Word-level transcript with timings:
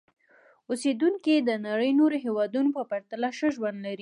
اوسېدونکي 0.69 1.29
یې 1.35 1.41
د 1.49 1.51
نړۍ 1.67 1.91
نورو 1.99 2.17
هېوادونو 2.25 2.69
په 2.77 2.81
پرتله 2.91 3.29
ښه 3.37 3.47
ژوند 3.55 3.77
لري. 3.85 3.99